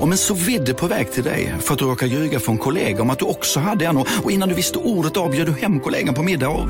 [0.00, 3.02] Om en så vidde på väg till dig för att du råkar ljuga från kollega
[3.02, 5.80] om att du också hade en och innan du visste ordet av bjöd du hem
[5.80, 6.68] kollegan på middag och...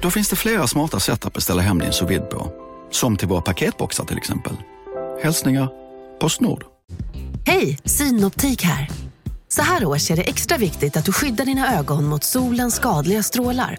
[0.00, 2.52] Då finns det flera smarta sätt att beställa hem din sous på.
[2.90, 4.52] Som till våra paketboxar till exempel.
[5.22, 5.68] Hälsningar
[6.20, 6.64] Postnord.
[7.46, 8.90] Hej, Synoptik här.
[9.48, 13.22] Så här års är det extra viktigt att du skyddar dina ögon mot solens skadliga
[13.22, 13.78] strålar.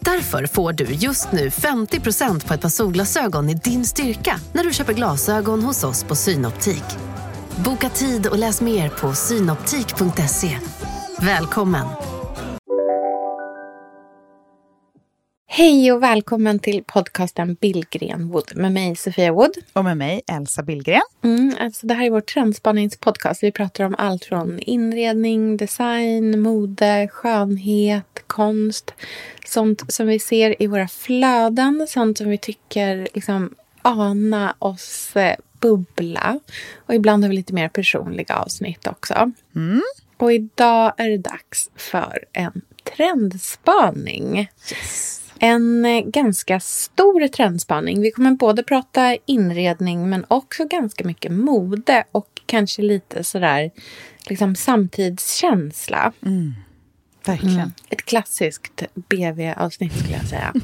[0.00, 4.72] Därför får du just nu 50% på ett par solglasögon i din styrka när du
[4.72, 6.84] köper glasögon hos oss på Synoptik.
[7.64, 10.58] Boka tid och läs mer på synoptik.se.
[11.20, 11.86] Välkommen!
[15.46, 19.50] Hej och välkommen till podcasten Billgren Wood med mig Sofia Wood.
[19.72, 21.02] Och med mig Elsa Billgren.
[21.24, 23.42] Mm, alltså det här är vår trendspaningspodcast.
[23.42, 28.94] Vi pratar om allt från inredning, design, mode, skönhet, konst.
[29.46, 35.36] Sånt som vi ser i våra flöden, sånt som vi tycker liksom ana oss eh,
[35.62, 36.40] bubbla.
[36.86, 39.32] Och ibland har vi lite mer personliga avsnitt också.
[39.54, 39.82] Mm.
[40.16, 42.62] Och idag är det dags för en
[42.96, 44.38] trendspaning.
[44.38, 45.18] Yes.
[45.38, 48.00] En eh, ganska stor trendspaning.
[48.00, 53.70] Vi kommer både prata inredning men också ganska mycket mode och kanske lite sådär
[54.28, 56.12] liksom samtidskänsla.
[56.26, 56.52] Mm.
[57.26, 57.54] Verkligen.
[57.54, 57.72] Mm.
[57.88, 60.52] Ett klassiskt BV-avsnitt skulle jag säga.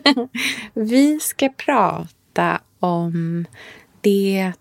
[0.74, 3.46] Vi ska prata om
[4.02, 4.52] det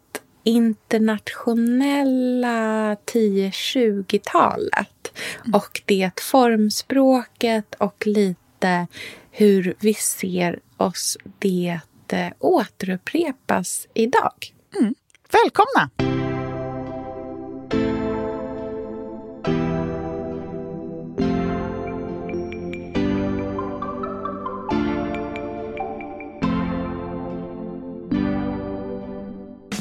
[0.44, 5.11] internationella 10-20-talet
[5.53, 8.88] och det formspråket och lite
[9.31, 11.80] hur vi ser oss det
[12.39, 14.53] återupprepas idag.
[14.80, 14.95] Mm.
[15.31, 15.89] Välkomna!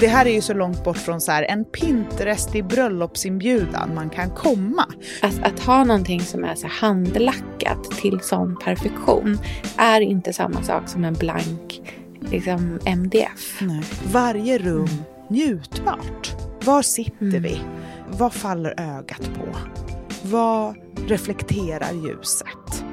[0.00, 4.10] Det här är ju så långt bort från så här, en Pinterest i bröllopsinbjudan man
[4.10, 4.84] kan komma.
[5.22, 9.38] Att, att ha någonting som är så handlackat till sån perfektion
[9.76, 11.82] är inte samma sak som en blank
[12.20, 13.60] liksom, MDF.
[13.60, 13.82] Nej.
[14.12, 14.88] Varje rum
[15.28, 16.36] njutbart.
[16.64, 17.42] Var sitter mm.
[17.42, 17.60] vi?
[18.08, 19.56] Vad faller ögat på?
[20.22, 20.76] Vad
[21.06, 22.84] reflekterar ljuset?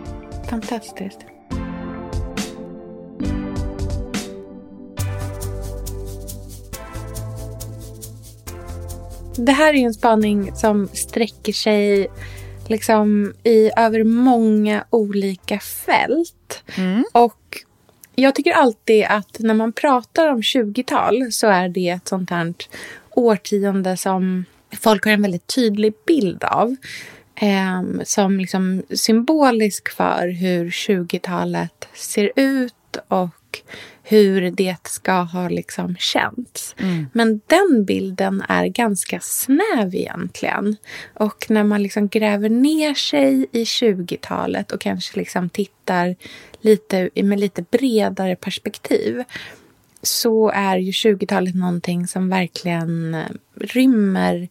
[0.49, 1.36] Fantastiskt.
[9.37, 12.07] Det här är en spaning som sträcker sig
[12.67, 16.63] liksom i över många olika fält.
[16.75, 17.05] Mm.
[17.11, 17.63] Och
[18.15, 22.53] jag tycker alltid att när man pratar om 20-tal så är det ett sånt här
[23.09, 24.45] årtionde som
[24.81, 26.75] folk har en väldigt tydlig bild av.
[27.35, 32.73] Eh, som liksom symbolisk för hur 20-talet ser ut
[33.07, 33.29] och
[34.03, 36.75] hur det ska ha liksom känts.
[36.79, 37.05] Mm.
[37.13, 40.75] Men den bilden är ganska snäv egentligen.
[41.13, 46.15] Och när man liksom gräver ner sig i 20-talet och kanske liksom tittar
[46.61, 49.23] lite, med lite bredare perspektiv
[50.01, 53.23] så är ju 20-talet någonting som verkligen
[53.55, 54.47] rymmer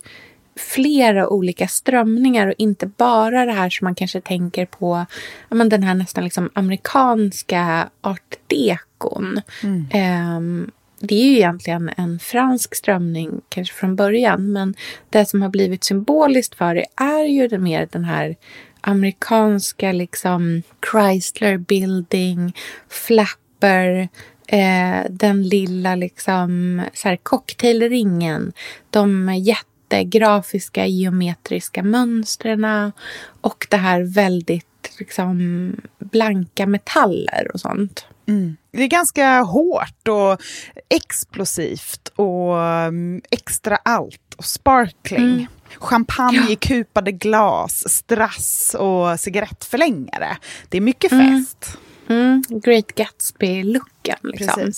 [0.57, 5.07] flera olika strömningar och inte bara det här som man kanske tänker på,
[5.49, 9.41] men den här nästan liksom amerikanska art dekon.
[9.63, 10.37] Mm.
[10.37, 14.75] Um, det är ju egentligen en fransk strömning kanske från början, men
[15.11, 18.37] det som har blivit symboliskt för det är ju det mer den här
[18.81, 22.57] amerikanska liksom Chrysler Building,
[22.89, 24.09] Flapper,
[24.47, 28.53] eh, den lilla liksom så här cocktailringen,
[28.91, 32.93] de jätte grafiska geometriska mönstren
[33.41, 34.67] och det här väldigt
[34.99, 38.07] liksom, blanka metaller och sånt.
[38.29, 38.57] Mm.
[38.71, 40.43] Det är ganska hårt och
[40.89, 45.25] explosivt och um, extra allt och sparkling.
[45.25, 45.47] Mm.
[45.77, 46.51] Champagne ja.
[46.51, 50.37] i kupade glas, strass och cigarettförlängare.
[50.69, 51.45] Det är mycket mm.
[51.45, 51.79] fest.
[52.09, 52.45] Mm.
[52.49, 54.19] Great Gatsby-looken.
[54.23, 54.73] Liksom.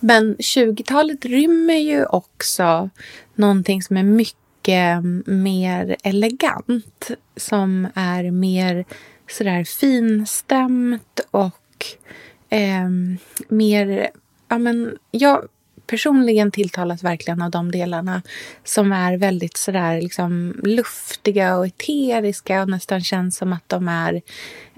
[0.00, 2.90] Men 20-talet rymmer ju också
[3.34, 7.10] någonting som är mycket mycket mer elegant.
[7.36, 8.84] Som är mer
[9.30, 11.86] sådär finstämt och
[12.50, 12.88] eh,
[13.48, 14.10] mer...
[14.48, 15.48] Ja, men jag
[15.86, 18.22] personligen tilltalas verkligen av de delarna
[18.64, 24.22] som är väldigt sådär liksom luftiga och eteriska och nästan känns som att de är...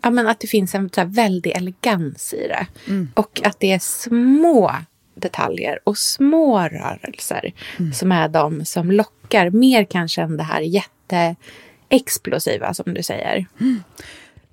[0.02, 2.66] Ja, men att det finns en så väldig elegans i det.
[2.86, 3.08] Mm.
[3.14, 4.72] Och att det är små
[5.16, 7.92] detaljer och små rörelser mm.
[7.92, 13.46] som är de som lockar mer kanske än det här jätteexplosiva som du säger.
[13.60, 13.82] Mm.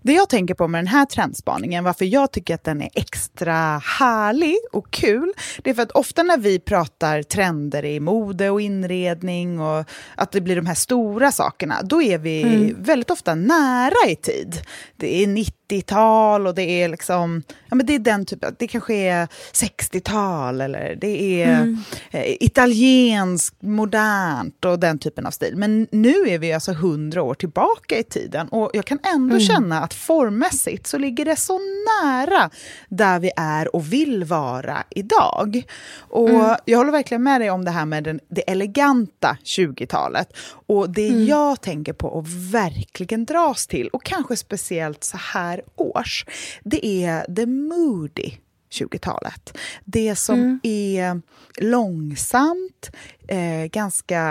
[0.04, 3.82] Det jag tänker på med den här trendspaningen, varför jag tycker att den är extra
[4.00, 5.34] härlig och kul,
[5.64, 9.86] det är för att ofta när vi pratar trender i mode och inredning och
[10.16, 12.84] att det blir de här stora sakerna, då är vi mm.
[12.84, 14.62] väldigt ofta nära i tid.
[14.98, 18.94] Det är 90-tal och det är liksom, ja men det är den typen, det kanske
[18.94, 21.78] är 60-tal eller det är mm.
[22.12, 25.54] eh, italienskt, modernt och den typen av stil.
[25.56, 29.40] Men nu är vi alltså hundra år tillbaka i tiden och jag kan ändå mm.
[29.40, 31.60] känna att formmässigt så ligger det så
[32.04, 32.50] nära
[32.90, 35.64] där vi är och vill vara idag.
[35.98, 36.56] Och mm.
[36.66, 40.34] jag håller verkligen med dig om det här med den, det eleganta 20-talet.
[40.68, 41.26] Och det mm.
[41.26, 46.26] jag tänker på och verkligen dras till, och kanske speciellt så här års,
[46.64, 48.32] det är the moody
[48.74, 49.58] 20-talet.
[49.86, 50.60] Det som mm.
[50.64, 51.22] är
[51.58, 52.92] långsamt,
[53.28, 54.22] eh, ganska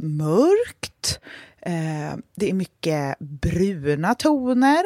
[0.00, 1.20] mörkt,
[1.60, 4.82] eh, det är mycket bruna toner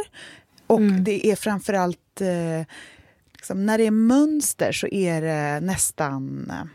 [0.67, 1.05] och mm.
[1.05, 2.21] det är framförallt...
[2.21, 2.67] Eh,
[3.33, 6.67] liksom, när det är mönster så är det nästan eh,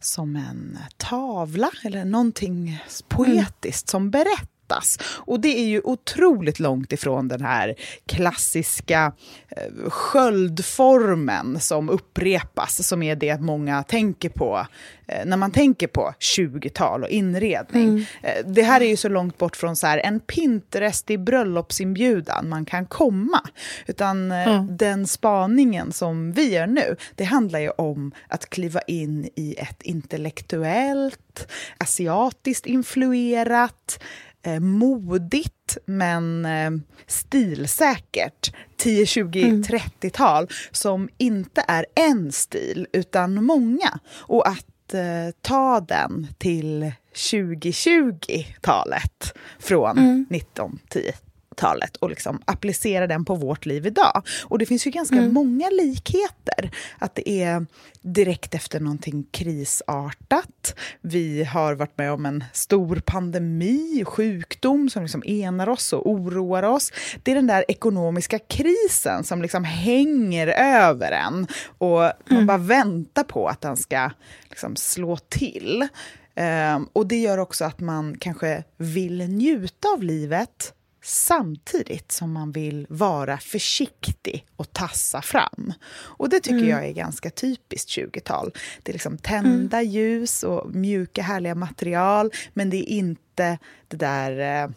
[0.00, 4.00] som en tavla eller någonting poetiskt mm.
[4.00, 4.98] som berättar uppfattas.
[5.16, 7.74] Och det är ju otroligt långt ifrån den här
[8.06, 9.12] klassiska
[9.48, 14.66] eh, sköldformen som upprepas, som är det många tänker på
[15.06, 17.88] eh, när man tänker på 20-tal och inredning.
[17.88, 18.04] Mm.
[18.22, 22.48] Eh, det här är ju så långt bort från så här, en Pinterest i bröllopsinbjudan
[22.48, 23.40] man kan komma.
[23.86, 24.76] Utan mm.
[24.76, 29.82] den spaningen som vi gör nu, det handlar ju om att kliva in i ett
[29.82, 31.46] intellektuellt,
[31.78, 34.00] asiatiskt influerat,
[34.42, 36.70] eh, modigt men eh,
[37.06, 39.62] stilsäkert 10, 20, mm.
[39.62, 43.98] 30-tal som inte är en stil utan många.
[44.12, 50.26] Och att eh, ta den till 2020-talet från mm.
[50.30, 51.12] 1910
[51.60, 54.22] talet och liksom applicera den på vårt liv idag.
[54.44, 55.34] Och det finns ju ganska mm.
[55.34, 56.70] många likheter.
[56.98, 57.66] Att det är
[58.02, 60.74] direkt efter någonting krisartat.
[61.00, 66.62] Vi har varit med om en stor pandemi, sjukdom som liksom enar oss och oroar
[66.62, 66.92] oss.
[67.22, 71.46] Det är den där ekonomiska krisen som liksom hänger över en
[71.78, 72.14] och mm.
[72.28, 74.10] man bara väntar på att den ska
[74.48, 75.88] liksom slå till.
[76.36, 82.52] Um, och det gör också att man kanske vill njuta av livet samtidigt som man
[82.52, 85.72] vill vara försiktig och tassa fram.
[85.92, 86.68] Och det tycker mm.
[86.68, 88.52] jag är ganska typiskt 20-tal.
[88.82, 89.90] Det är liksom tända mm.
[89.90, 93.58] ljus och mjuka härliga material, men det är inte
[93.88, 94.70] det där eh,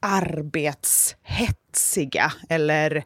[0.00, 3.04] arbetshetsiga eller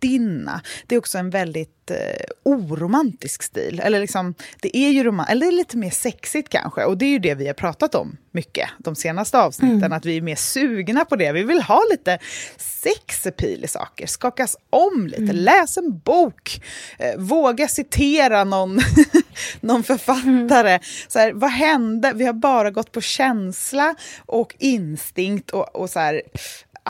[0.00, 0.60] karriärstinna.
[0.86, 1.96] Det är också en väldigt eh,
[2.42, 3.80] oromantisk stil.
[3.84, 6.84] Eller, liksom, det är ju roman eller lite mer sexigt kanske.
[6.84, 9.78] Och det är ju det vi har pratat om mycket de senaste avsnitten.
[9.78, 9.92] Mm.
[9.92, 11.32] Att vi är mer sugna på det.
[11.32, 12.18] Vi vill ha lite
[12.56, 14.06] sexapil i saker.
[14.06, 15.22] Skakas om lite.
[15.22, 15.36] Mm.
[15.36, 16.62] Läs en bok.
[16.98, 18.80] Eh, våga citera någon,
[19.60, 20.70] någon författare.
[20.70, 20.80] Mm.
[21.08, 22.12] Så här, vad hände?
[22.14, 23.94] Vi har bara gått på känsla
[24.26, 26.22] och instinkt och, och så här,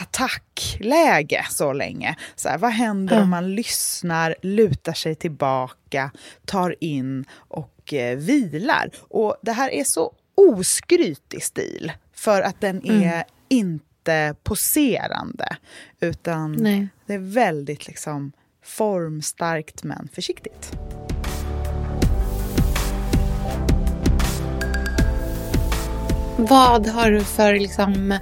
[0.00, 2.16] attackläge så länge.
[2.36, 3.24] Så här, vad händer mm.
[3.24, 6.10] om man lyssnar, lutar sig tillbaka,
[6.44, 8.90] tar in och eh, vilar?
[9.08, 13.24] Och det här är så oskrytig stil för att den är mm.
[13.48, 15.56] inte poserande
[16.00, 16.88] utan Nej.
[17.06, 18.32] det är väldigt liksom
[18.64, 20.72] formstarkt men försiktigt.
[26.36, 28.18] Vad har du för liksom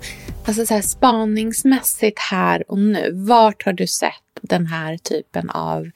[0.48, 4.12] Alltså så här, spaningsmässigt här och nu, vart har du sett
[4.42, 5.90] den här typen av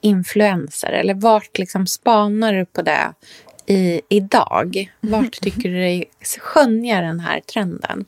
[0.00, 0.92] influenser?
[0.92, 3.12] Eller vart liksom spanar du på det
[3.66, 4.92] i, idag?
[5.00, 8.04] Vart tycker du dig skönja den här trenden?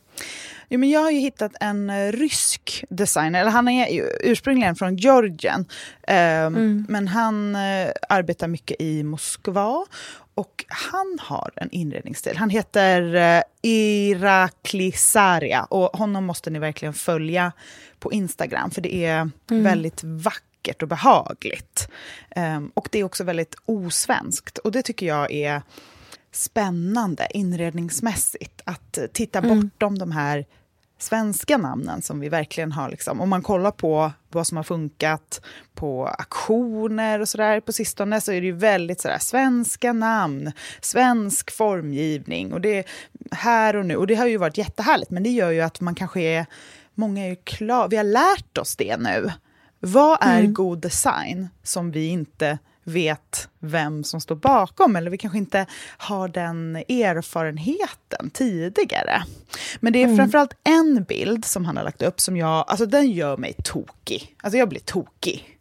[0.69, 4.95] Jo, men jag har ju hittat en uh, rysk designer, eller han är ursprungligen från
[4.95, 5.65] Georgien.
[6.09, 6.85] Uh, mm.
[6.89, 9.85] Men han uh, arbetar mycket i Moskva
[10.35, 12.37] och han har en inredningsstil.
[12.37, 17.51] Han heter uh, Iraklisaria och honom måste ni verkligen följa
[17.99, 19.63] på Instagram för det är mm.
[19.63, 21.89] väldigt vackert och behagligt.
[22.35, 25.61] Um, och det är också väldigt osvenskt och det tycker jag är
[26.31, 28.61] spännande inredningsmässigt.
[28.63, 29.59] Att titta mm.
[29.59, 30.45] bortom de här
[30.97, 32.89] svenska namnen som vi verkligen har.
[32.89, 33.21] Liksom.
[33.21, 35.41] Om man kollar på vad som har funkat
[35.73, 41.51] på aktioner och sådär på sistone så är det ju väldigt sådär svenska namn, svensk
[41.51, 42.85] formgivning och det är
[43.31, 43.95] här och nu.
[43.95, 46.45] Och det har ju varit jättehärligt men det gör ju att man kanske är,
[46.93, 49.31] många är ju klara, vi har lärt oss det nu.
[49.79, 50.53] Vad är mm.
[50.53, 55.65] god design som vi inte vet vem som står bakom eller vi kanske inte
[55.97, 59.23] har den erfarenheten tidigare.
[59.79, 60.17] Men det är mm.
[60.17, 64.35] framförallt en bild som han har lagt upp som jag, alltså den gör mig tokig.
[64.43, 65.57] Alltså jag blir tokig.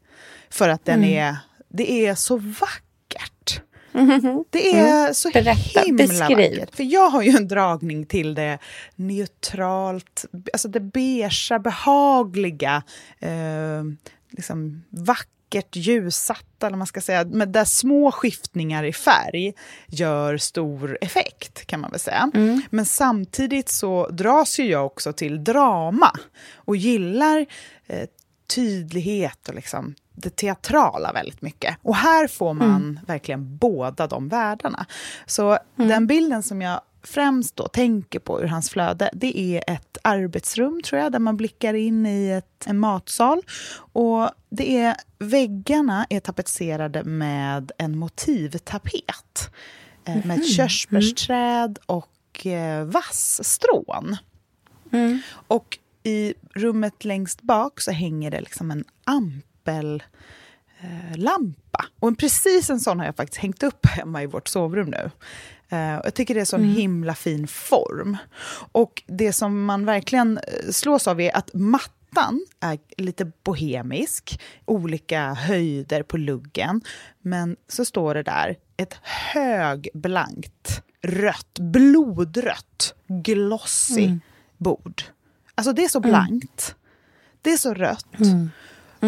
[0.50, 1.10] För att den mm.
[1.10, 1.36] är,
[1.68, 3.60] det är så vackert.
[3.94, 4.44] Mm.
[4.50, 5.14] Det är mm.
[5.14, 6.36] så Berätta, himla beskriv.
[6.36, 6.76] vackert.
[6.76, 8.58] För jag har ju en dragning till det
[8.94, 12.82] neutralt, alltså det beiga, behagliga,
[13.18, 13.82] eh,
[14.30, 19.52] liksom vackra vackert ljussatta, eller man ska säga, med där små skiftningar i färg
[19.86, 22.30] gör stor effekt, kan man väl säga.
[22.34, 22.62] Mm.
[22.70, 26.10] Men samtidigt så dras ju jag också till drama
[26.54, 27.46] och gillar
[27.86, 28.08] eh,
[28.54, 31.76] tydlighet och liksom det teatrala väldigt mycket.
[31.82, 33.00] Och här får man mm.
[33.06, 34.86] verkligen båda de världarna.
[35.26, 35.88] Så mm.
[35.88, 40.82] den bilden som jag främst då tänker på ur hans flöde, det är ett arbetsrum
[40.82, 43.42] tror jag, där man blickar in i ett, en matsal.
[43.76, 49.50] Och det är, väggarna är tapetserade med en motivtapet.
[50.04, 50.26] Mm -hmm.
[50.26, 54.16] Med ett körsbärsträd och eh, vassstrån.
[54.92, 55.18] Mm.
[55.30, 60.04] Och i rummet längst bak så hänger det liksom en ampellampa.
[60.84, 61.14] Eh,
[62.00, 65.10] och precis en sån har jag faktiskt hängt upp hemma i vårt sovrum nu.
[65.72, 66.68] Uh, jag tycker det är så mm.
[66.68, 68.16] himla fin form.
[68.72, 75.34] Och det som man verkligen eh, slås av är att mattan är lite bohemisk, olika
[75.34, 76.80] höjder på luggen.
[77.22, 84.20] Men så står det där ett högblankt, rött, blodrött, glossy mm.
[84.56, 85.02] bord.
[85.54, 86.10] Alltså det är så mm.
[86.10, 86.74] blankt.
[86.74, 86.80] Mm.
[87.42, 88.20] Det är så rött.
[88.20, 88.50] Mm.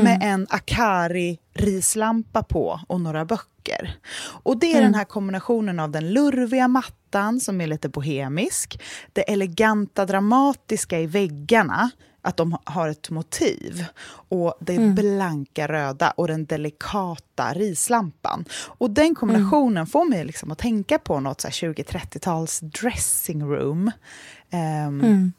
[0.03, 0.29] Med mm.
[0.31, 3.99] en Akari rislampa på och några böcker.
[4.19, 4.85] Och det är mm.
[4.85, 11.07] den här kombinationen av den lurviga mattan som är lite bohemisk, det eleganta dramatiska i
[11.07, 11.91] väggarna,
[12.23, 13.85] att de har ett motiv.
[14.29, 14.95] Och det mm.
[14.95, 18.45] blanka röda och den delikata rislampan.
[18.53, 19.87] Och den kombinationen mm.
[19.87, 23.91] får mig liksom att tänka på något 20-30-tals dressing room.
[24.53, 25.33] Um, mm.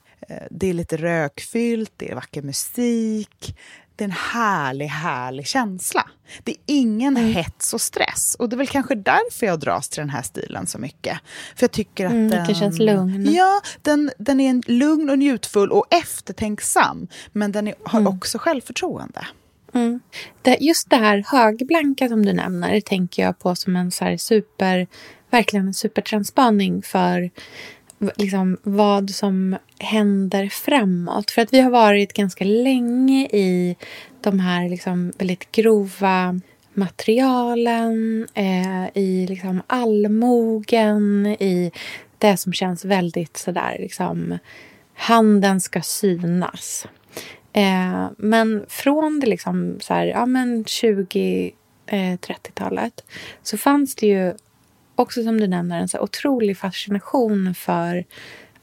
[0.50, 3.58] Det är lite rökfyllt, det är vacker musik,
[3.98, 6.10] det är en härlig, härlig känsla.
[6.44, 7.34] Det är ingen mm.
[7.34, 8.36] hets och stress.
[8.40, 11.20] Och det är väl kanske därför jag dras till den här stilen så mycket.
[11.56, 12.56] För jag tycker att mm, den...
[12.56, 13.34] Känns lugn.
[13.34, 17.08] Ja, den, den är lugn och njutfull och eftertänksam.
[17.32, 18.14] Men den är, har mm.
[18.16, 19.28] också självförtroende.
[19.74, 20.00] Mm.
[20.42, 24.88] Det, just det här högblanka som du nämner tänker jag på som en så super,
[25.30, 27.30] verkligen en supertransspaning för
[28.16, 31.32] liksom, vad som händer framåt.
[31.32, 33.76] För att vi har varit ganska länge i
[34.22, 36.40] de här liksom, väldigt grova
[36.74, 41.72] materialen, eh, i liksom allmogen, i
[42.18, 44.38] det som känns väldigt sådär liksom
[44.94, 46.88] handen ska synas.
[47.54, 53.14] Eh, men från det liksom så här, ja men 20-30-talet eh,
[53.44, 54.34] så fanns det ju
[54.98, 58.06] också som du nämner en så otrolig fascination för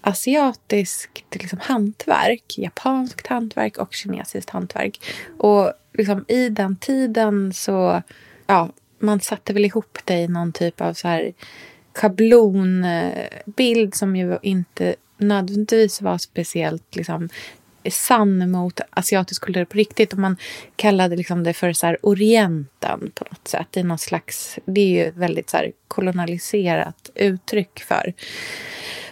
[0.01, 5.01] asiatiskt liksom, hantverk, japanskt hantverk och kinesiskt hantverk.
[5.39, 8.03] Och liksom, i den tiden så,
[8.47, 11.33] ja, man satte väl ihop det i någon typ av så här
[11.95, 17.29] schablonbild som ju inte nödvändigtvis var speciellt liksom,
[17.91, 20.13] sann mot asiatisk kultur på riktigt.
[20.13, 20.37] Och man
[20.77, 23.67] kallade liksom det för så här orienten på något sätt.
[23.71, 28.15] Det är, någon slags, det är ju ett väldigt så kolonialiserat uttryck för,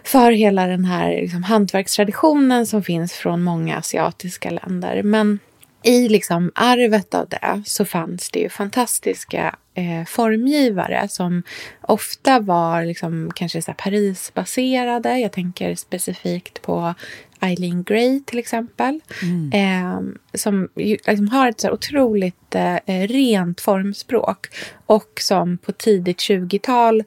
[0.05, 5.03] för hela den här liksom hantverkstraditionen som finns från många asiatiska länder.
[5.03, 5.39] Men
[5.83, 11.43] i liksom arvet av det så fanns det ju fantastiska eh, formgivare som
[11.81, 15.19] ofta var liksom kanske så Parisbaserade.
[15.19, 16.95] Jag tänker specifikt på
[17.43, 19.01] Eileen Gray till exempel.
[19.23, 19.53] Mm.
[19.53, 24.47] Eh, som liksom har ett så otroligt eh, rent formspråk.
[24.87, 27.05] Och som på tidigt 20-tal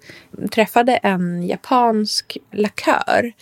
[0.51, 3.33] träffade en japansk lakör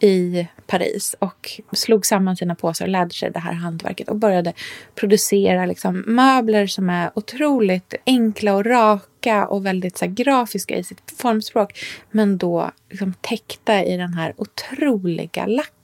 [0.00, 4.52] i Paris och slog samman sina påsar och lärde sig det här hantverket och började
[4.94, 10.84] producera liksom möbler som är otroligt enkla och raka och väldigt så här, grafiska i
[10.84, 11.78] sitt formspråk
[12.10, 15.81] men då liksom, täckta i den här otroliga lacken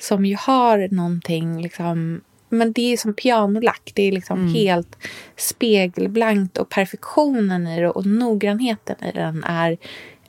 [0.00, 3.92] som ju har någonting liksom men det är som pianolack.
[3.94, 4.54] Det är liksom mm.
[4.54, 4.96] helt
[5.36, 9.78] spegelblankt och perfektionen i det och noggrannheten i den är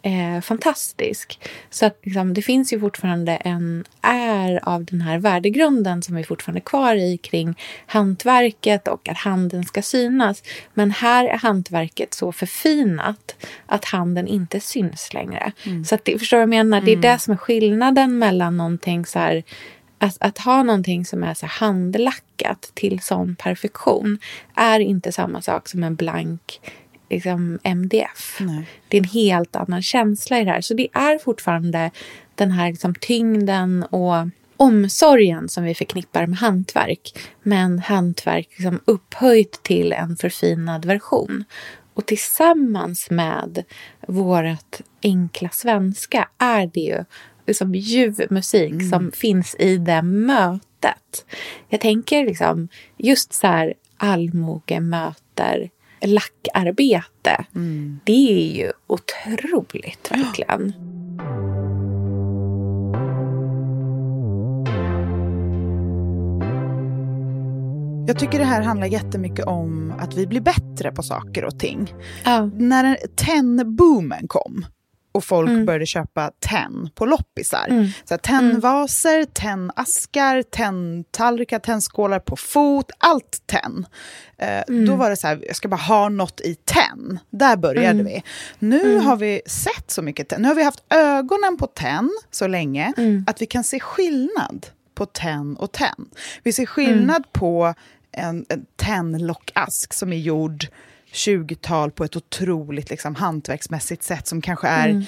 [0.01, 1.39] eh, fantastisk.
[1.69, 6.23] Så att liksom, det finns ju fortfarande en är av den här värdegrunden som vi
[6.23, 7.55] fortfarande är kvar i kring
[7.85, 10.43] hantverket och att handen ska synas.
[10.73, 15.51] Men här är hantverket så förfinat att handen inte syns längre.
[15.63, 15.85] Mm.
[15.85, 16.77] Så att det, förstår du vad jag menar?
[16.77, 16.85] Mm.
[16.85, 17.11] Det är mm.
[17.11, 19.43] det som är skillnaden mellan någonting så här
[19.97, 24.19] att, att, ha någonting som är så handlackat till sån perfektion
[24.55, 26.59] är inte samma sak som en blank
[27.11, 28.37] liksom, MDF.
[28.39, 28.67] Nej.
[28.87, 30.61] Det är en helt annan känsla i det här.
[30.61, 31.91] Så det är fortfarande
[32.35, 34.27] den här liksom, tyngden och
[34.57, 37.19] omsorgen som vi förknippar med hantverk.
[37.43, 41.43] Men hantverk liksom upphöjt till en förfinad version.
[41.93, 43.63] Och tillsammans med
[44.07, 47.03] vårt enkla svenska är det ju
[47.47, 48.89] liksom ljuv musik mm.
[48.89, 51.25] som finns i det mötet.
[51.69, 55.69] Jag tänker liksom just så här allmoge möter
[56.05, 57.45] lackarbete.
[57.55, 57.99] Mm.
[58.03, 60.73] Det är ju otroligt verkligen.
[60.77, 60.91] Ja.
[68.07, 71.93] Jag tycker det här handlar jättemycket om att vi blir bättre på saker och ting.
[72.25, 72.45] Ja.
[72.45, 74.65] När tenn-boomen kom
[75.11, 75.65] och folk mm.
[75.65, 77.67] började köpa tenn på loppisar.
[77.69, 77.87] Mm.
[78.05, 79.27] Så tennvaser, mm.
[79.33, 83.85] tennaskar, tenntallrikar, tennskålar på fot, allt tenn.
[84.37, 84.85] Eh, mm.
[84.85, 87.19] Då var det så här, jag ska bara ha något i tenn.
[87.29, 88.05] Där började mm.
[88.05, 88.23] vi.
[88.59, 89.05] Nu mm.
[89.05, 90.41] har vi sett så mycket tenn.
[90.41, 92.93] Nu har vi haft ögonen på tenn så länge
[93.27, 96.09] att vi kan se skillnad på tenn och tenn.
[96.43, 97.73] Vi ser skillnad på
[98.11, 100.67] en, en tennlockask som är gjord
[101.13, 105.03] 20-tal på ett otroligt liksom, hantverksmässigt sätt som kanske är mm.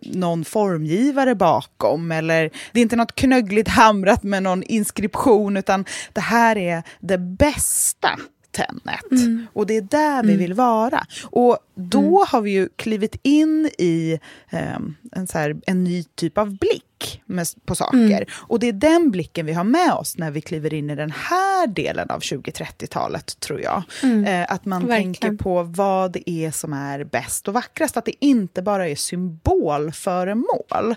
[0.00, 2.12] någon formgivare bakom.
[2.12, 7.18] Eller Det är inte något knöggligt hamrat med någon inskription utan det här är det
[7.18, 8.18] bästa
[8.56, 9.10] tennet.
[9.10, 9.46] Mm.
[9.52, 10.26] Och det är där mm.
[10.26, 11.06] vi vill vara.
[11.24, 12.26] Och då mm.
[12.28, 14.20] har vi ju klivit in i
[14.76, 17.98] um, en, så här, en ny typ av blick med, på saker.
[17.98, 18.24] Mm.
[18.32, 21.10] Och det är den blicken vi har med oss när vi kliver in i den
[21.10, 23.82] här delen av 20-30-talet, tror jag.
[24.02, 24.24] Mm.
[24.24, 25.14] Eh, att man Verkligen.
[25.14, 27.96] tänker på vad det är som är bäst och vackrast.
[27.96, 30.94] Att det inte bara är symbolföremål.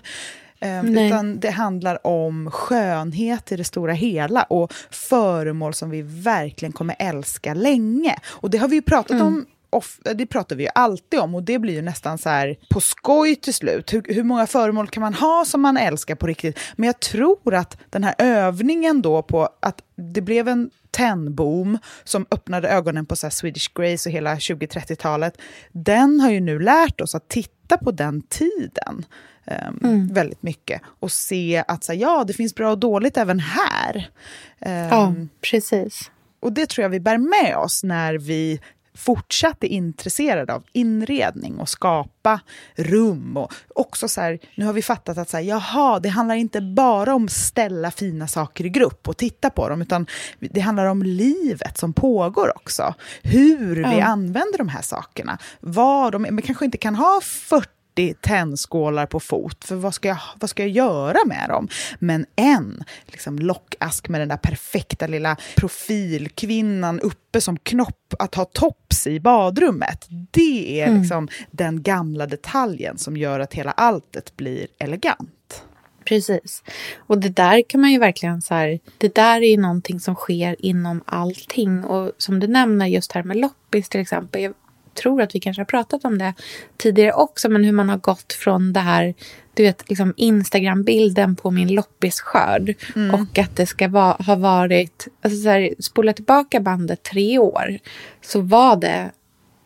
[0.64, 6.72] Um, utan det handlar om skönhet i det stora hela och föremål som vi verkligen
[6.72, 8.16] kommer älska länge.
[8.28, 9.26] Och det har vi ju pratat mm.
[9.26, 12.56] om Off, det pratar vi ju alltid om och det blir ju nästan så här
[12.70, 13.92] på skoj till slut.
[13.92, 16.58] Hur, hur, många föremål kan man ha som man älskar på riktigt?
[16.76, 22.26] Men jag tror att den här övningen då på att det blev en tennboom som
[22.30, 25.40] öppnade ögonen på så Swedish Grace och hela 20-30-talet.
[25.72, 29.04] Den har ju nu lärt oss att titta på den tiden
[29.50, 30.08] um, mm.
[30.12, 34.10] väldigt mycket och se att så, ja, det finns bra och dåligt även här.
[34.58, 35.14] Um, ja,
[35.50, 36.10] precis.
[36.40, 38.60] Och det tror jag vi bär med oss när vi
[38.94, 42.40] fortsatt är intresserade av inredning och skapa
[42.74, 43.36] rum.
[43.36, 46.60] Och också så här, nu har vi fattat att så här, jaha, det handlar inte
[46.60, 50.06] bara om ställa fina saker i grupp och titta på dem, utan
[50.38, 52.94] det handlar om livet som pågår också.
[53.22, 55.38] Hur vi använder de här sakerna.
[55.60, 60.08] Vad de, man kanske inte kan ha 40 40 tändskålar på fot, för vad ska,
[60.08, 61.68] jag, vad ska jag göra med dem?
[61.98, 68.44] Men en liksom, lockask med den där perfekta lilla profilkvinnan uppe som knopp att ha
[68.44, 71.00] tops i badrummet, det är mm.
[71.00, 75.64] liksom den gamla detaljen som gör att hela alltet blir elegant.
[76.04, 76.62] Precis.
[76.98, 80.14] Och det där kan man ju verkligen så här, det där är ju någonting som
[80.14, 81.84] sker inom allting.
[81.84, 84.42] Och som du nämner just här med loppis till exempel.
[84.42, 84.54] Jag
[84.94, 86.34] tror att vi kanske har pratat om det
[86.76, 89.14] tidigare också, men hur man har gått från det här
[89.54, 93.14] du vet, liksom Instagram-bilden på min loppisskörd mm.
[93.14, 97.78] och att det ska va ha varit, alltså så här, spola tillbaka bandet tre år,
[98.20, 99.10] så var det,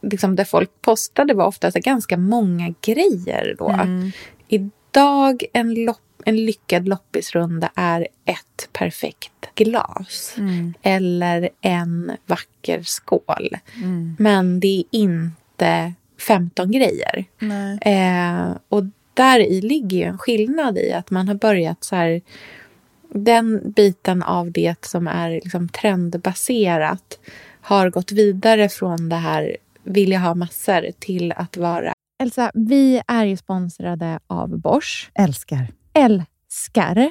[0.03, 3.69] liksom det folk postade var ofta ganska många grejer då.
[3.69, 4.13] Mm.
[4.49, 10.75] Idag en lopp en lyckad loppisrunda är ett perfekt glas mm.
[10.83, 13.57] eller en vacker skål.
[13.77, 14.17] Mm.
[14.19, 17.25] Men det är inte 15 grejer.
[17.81, 22.21] Eh, och där i ligger ju en skillnad i att man har börjat så här
[23.09, 27.19] den biten av det som är liksom trendbaserat
[27.61, 31.93] har gått vidare från det här vill jag ha massor till att vara...
[32.23, 35.11] Elsa, vi är ju sponsrade av Bosch.
[35.15, 37.11] Älskar älskar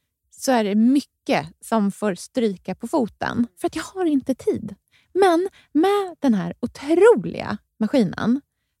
[0.41, 3.47] så är det mycket som får stryka på foten.
[3.61, 4.75] För att jag har inte tid.
[5.13, 8.41] Men med den här otroliga maskinen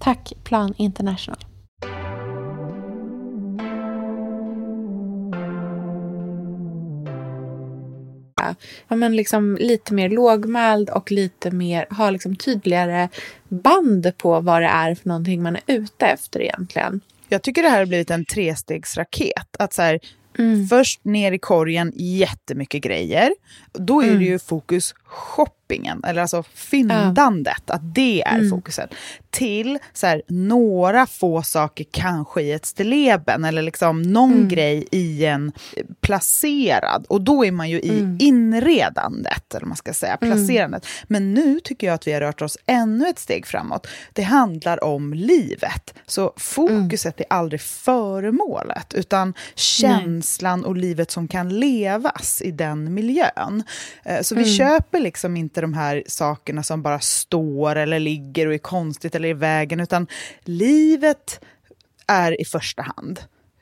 [0.00, 1.44] Tack Plan International.
[8.88, 13.08] Ja, men liksom lite mer lågmäld och lite mer, ha liksom tydligare
[13.48, 17.00] band på vad det är för någonting man är ute efter egentligen.
[17.28, 19.56] Jag tycker det här har blivit en trestegsraket.
[19.58, 20.00] Att så här,
[20.40, 20.68] mm.
[20.68, 23.34] Först ner i korgen jättemycket grejer.
[23.72, 24.18] Då är mm.
[24.18, 27.74] det ju fokus shoppingen, eller alltså fyndandet, ja.
[27.74, 28.50] att det är mm.
[28.50, 28.94] fokuset.
[29.30, 34.48] Till så här, några få saker kanske i ett stilleben eller liksom någon mm.
[34.48, 35.52] grej i en
[36.00, 37.06] placerad.
[37.08, 38.16] Och då är man ju i mm.
[38.20, 40.32] inredandet, eller man ska säga, mm.
[40.32, 40.86] placerandet.
[41.04, 43.86] Men nu tycker jag att vi har rört oss ännu ett steg framåt.
[44.12, 45.94] Det handlar om livet.
[46.06, 50.64] Så fokuset är aldrig föremålet, utan känslan Nej.
[50.64, 53.62] och livet som kan levas i den miljön.
[54.04, 58.54] Eh, så vi köper liksom inte de här sakerna som bara står eller ligger och
[58.54, 60.06] är konstigt eller i vägen, utan
[60.40, 61.40] livet
[62.06, 63.20] är i första hand.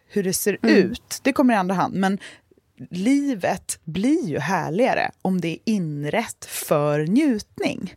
[0.08, 0.76] Hur det ser mm.
[0.76, 1.94] ut, det kommer i andra hand.
[1.94, 2.18] Men
[2.90, 7.94] livet blir ju härligare om det är inrätt för njutning.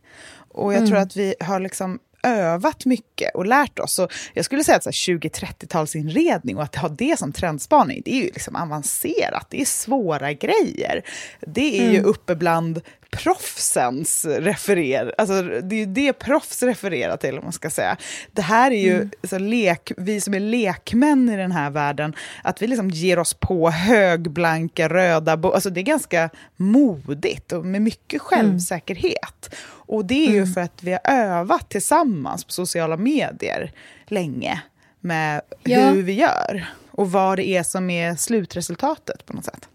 [0.54, 0.90] Och jag mm.
[0.90, 3.94] tror att vi har liksom övat mycket och lärt oss.
[3.94, 8.26] Så jag skulle säga att 20-30-talsinredning och att ha det som trendspaning, det är ju
[8.26, 9.48] liksom avancerat.
[9.50, 11.02] Det är svåra grejer.
[11.40, 11.94] Det är mm.
[11.94, 12.82] ju uppe bland
[13.12, 17.98] proffsens referer, alltså det är ju det proffs refererar till om man ska säga.
[18.32, 19.12] Det här är ju, mm.
[19.22, 23.34] alltså, lek, vi som är lekmän i den här världen, att vi liksom ger oss
[23.34, 28.26] på högblanka röda, alltså det är ganska modigt och med mycket mm.
[28.26, 29.50] självsäkerhet.
[29.52, 29.58] Mm.
[29.92, 30.54] Och det är ju mm.
[30.54, 33.72] för att vi har övat tillsammans på sociala medier
[34.06, 34.62] länge
[35.00, 35.90] med ja.
[35.90, 39.70] hur vi gör och vad det är som är slutresultatet på något sätt.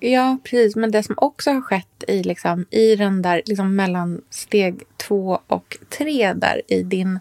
[0.00, 0.76] Ja, precis.
[0.76, 5.40] Men det som också har skett i, liksom, i den där liksom, mellan steg två
[5.46, 7.18] och tre där i din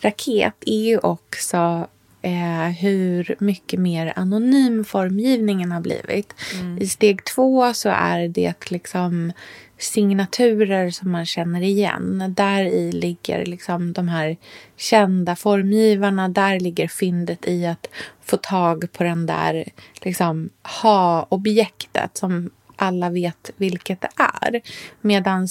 [0.00, 1.86] raket är ju också
[2.22, 6.34] eh, hur mycket mer anonym formgivningen har blivit.
[6.60, 6.78] Mm.
[6.78, 9.32] I steg två så är det liksom
[9.78, 12.34] signaturer som man känner igen.
[12.36, 14.36] Där i ligger liksom de här
[14.76, 16.28] kända formgivarna.
[16.28, 17.86] Där ligger fyndet i att
[18.24, 19.64] få tag på den där
[20.02, 20.50] liksom,
[20.82, 24.60] ha-objektet som alla vet vilket det är.
[25.00, 25.48] Medan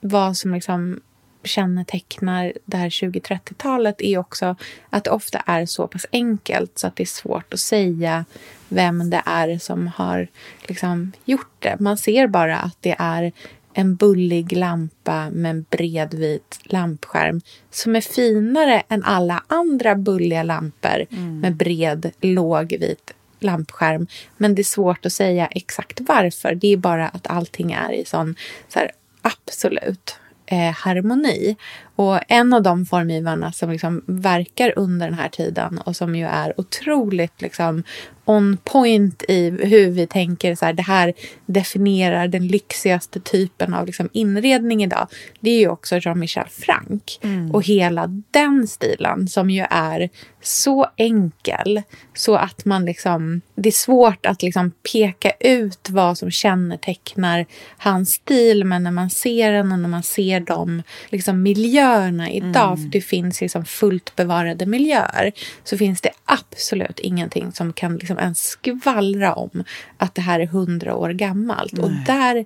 [0.00, 1.00] vad som liksom
[1.44, 4.56] kännetecknar det här 20-30-talet är också
[4.90, 8.24] att det ofta är så pass enkelt så att det är svårt att säga
[8.68, 10.28] vem det är som har
[10.68, 11.76] liksom gjort det.
[11.80, 13.32] Man ser bara att det är
[13.74, 20.42] en bullig lampa med en bred vit lampskärm som är finare än alla andra bulliga
[20.42, 21.40] lampor mm.
[21.40, 24.06] med bred låg vit lampskärm.
[24.36, 26.54] Men det är svårt att säga exakt varför.
[26.54, 28.34] Det är bara att allting är i sån
[28.68, 28.90] så här,
[29.22, 31.56] absolut eh, harmoni.
[32.00, 36.24] Och en av de formgivarna som liksom verkar under den här tiden och som ju
[36.26, 37.82] är otroligt liksom
[38.24, 41.12] on point i hur vi tänker så här, det här
[41.46, 45.08] definierar den lyxigaste typen av liksom inredning idag.
[45.40, 47.50] Det är ju också Jean-Michel Frank mm.
[47.50, 50.10] och hela den stilen som ju är
[50.42, 51.82] så enkel
[52.14, 57.46] så att man liksom, det är svårt att liksom peka ut vad som kännetecknar
[57.78, 61.42] hans stil men när man ser den och när man ser de liksom
[61.90, 62.82] miljöerna idag, mm.
[62.82, 65.32] för det finns liksom fullt bevarade miljöer,
[65.64, 69.64] så finns det absolut ingenting som kan liksom ens skvallra om
[69.96, 71.72] att det här är hundra år gammalt.
[71.72, 71.84] Nej.
[71.84, 72.44] Och där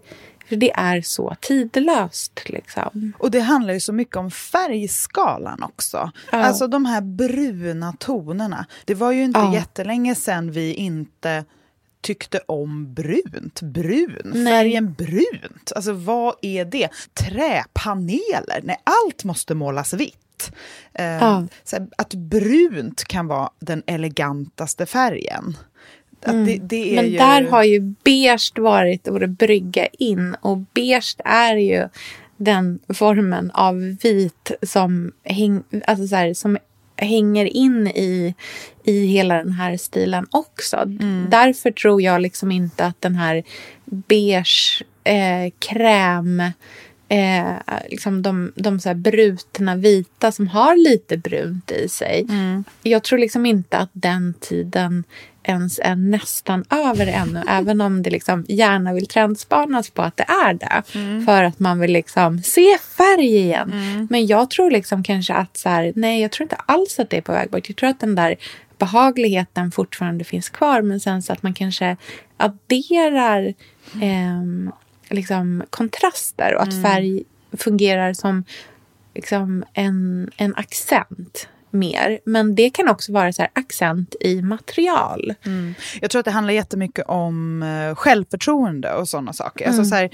[0.48, 2.40] för det är så tidlöst.
[2.46, 3.12] Liksom.
[3.18, 6.11] Och det handlar ju så mycket om färgskalan också.
[6.33, 6.38] Ja.
[6.38, 8.66] Alltså de här bruna tonerna.
[8.85, 9.54] Det var ju inte ja.
[9.54, 11.44] jättelänge sedan vi inte
[12.05, 13.62] tyckte om brunt.
[13.62, 14.53] Brun, Nej.
[14.53, 15.73] färgen brunt.
[15.77, 16.88] Alltså vad är det?
[17.14, 20.53] Träpaneler, nej allt måste målas vitt.
[20.95, 21.47] Eh, ja.
[21.97, 25.57] att brunt kan vara den elegantaste färgen.
[26.27, 26.47] Mm.
[26.47, 27.19] Det, det Men ju...
[27.19, 31.88] där har ju beige varit vår brygga in och beige är ju
[32.37, 36.59] den formen av vit som, häng, alltså så här, som
[36.96, 38.35] hänger in i,
[38.85, 40.76] i hela den här stilen också.
[40.76, 41.26] Mm.
[41.30, 43.42] Därför tror jag liksom inte att den här
[43.85, 46.40] beige, eh, kräm
[47.09, 47.52] eh,
[47.88, 52.26] liksom de, de så brutna vita som har lite brunt i sig.
[52.28, 52.64] Mm.
[52.83, 55.04] Jag tror liksom inte att den tiden
[55.44, 57.42] ens är nästan över ännu.
[57.48, 60.83] även om det liksom gärna vill trendspanas på att det är det.
[60.94, 61.26] Mm.
[61.26, 63.72] För att man vill liksom se färg igen.
[63.72, 64.07] Mm.
[64.11, 67.16] Men jag tror liksom kanske att så här, nej jag tror inte alls att det
[67.16, 67.68] är på väg bort.
[67.68, 68.37] Jag tror att den där
[68.78, 70.83] behagligheten fortfarande finns kvar.
[70.83, 71.96] Men sen så att man kanske
[72.37, 73.54] adderar
[74.02, 74.72] eh,
[75.11, 76.83] liksom kontraster och att mm.
[76.83, 77.22] färg
[77.57, 78.44] fungerar som
[79.14, 82.21] liksom en, en accent mer.
[82.25, 85.35] Men det kan också vara så här, accent i material.
[85.47, 85.75] Mm.
[86.01, 89.67] Jag tror att det handlar jättemycket om uh, självförtroende och sådana saker.
[89.67, 89.85] Alltså mm.
[89.85, 90.11] Alltså så här,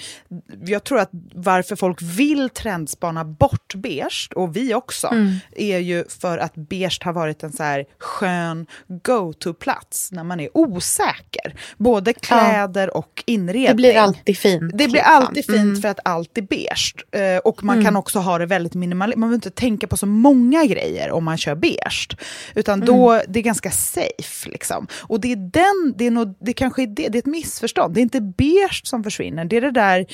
[0.67, 5.35] jag tror att varför folk vill trendspana bort beige, och vi också, mm.
[5.57, 10.49] är ju för att beige har varit en så här skön go-to-plats när man är
[10.55, 11.55] osäker.
[11.77, 13.67] Både kläder och inredning.
[13.67, 14.71] Det blir alltid fint.
[14.73, 15.15] Det blir liksom.
[15.15, 15.83] alltid fint mm.
[15.83, 16.95] för att allt är beige.
[17.17, 17.97] Uh, och man kan mm.
[17.97, 19.21] också ha det väldigt minimalistiskt.
[19.21, 22.17] Man behöver inte tänka på så många grejer om man kör kör beige.
[22.55, 22.87] Utan mm.
[22.87, 24.51] då, det är ganska safe.
[24.51, 24.87] Liksom.
[24.93, 27.95] Och det är den, det är, nog, det kanske är, det, det är ett missförstånd.
[27.95, 30.07] Det är inte beige som försvinner, det är det där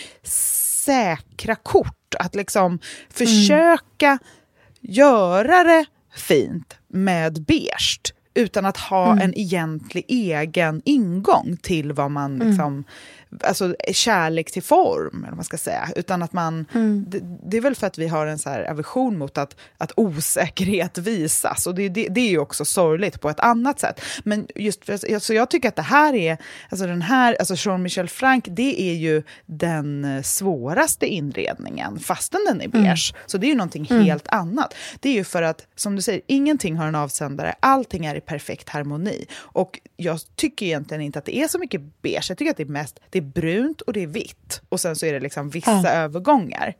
[0.87, 1.93] säkra kort.
[2.19, 2.79] Att liksom
[3.11, 4.19] försöka mm.
[4.81, 9.25] göra det fint med beige utan att ha mm.
[9.25, 12.49] en egentlig egen ingång till vad man mm.
[12.49, 12.85] liksom,
[13.45, 15.89] alltså, kärlek till form, eller vad man ska säga.
[15.97, 17.05] Utan att man, mm.
[17.09, 19.93] det, det, är väl för att vi har en så här aversion mot att, att
[19.97, 21.67] osäkerhet visas.
[21.67, 24.01] Och det, det, det är ju också sorgligt på ett annat sätt.
[24.25, 26.39] Men just för, alltså, jag tycker att det här är,
[26.71, 32.69] alltså den här, alltså Jean-Michel Frank, det är ju den svåraste inredningen, fastän den är
[32.69, 33.13] beige.
[33.15, 33.23] Mm.
[33.27, 34.05] Så det är ju någonting mm.
[34.05, 34.75] helt annat.
[35.01, 38.21] Det är ju för att, som du säger, ingenting har en avsändare, allting är i
[38.21, 39.27] perfekt harmoni.
[39.37, 42.63] Och jag tycker egentligen inte att det är så mycket beige, jag tycker att det
[42.63, 44.61] är mest det är brunt och det är vitt.
[44.69, 45.91] Och sen så är det liksom vissa ja.
[45.91, 46.75] övergångar.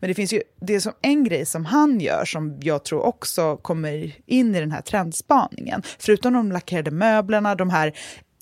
[0.00, 3.02] Men det finns ju det är som en grej som han gör som jag tror
[3.02, 5.82] också kommer in i den här trendspaningen.
[5.98, 7.92] Förutom de lackerade möblerna, de här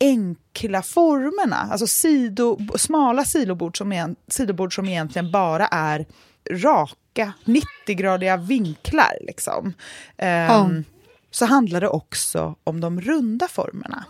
[0.00, 6.06] enkla formerna, alltså sido, smala sidobord som, sidobord som egentligen bara är
[6.50, 9.18] raka 90-gradiga vinklar.
[9.20, 9.74] Liksom.
[10.18, 10.84] Um,
[11.30, 14.04] Så handlar det också om de runda formerna.